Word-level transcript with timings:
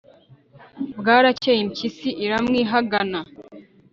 Bwaracyeye 0.99 1.61
imbyisi 1.63 2.09
iramwihagana 2.25 3.19